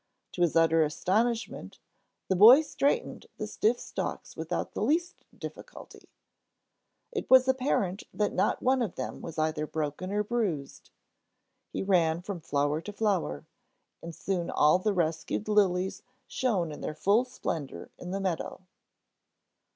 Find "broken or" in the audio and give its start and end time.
9.67-10.23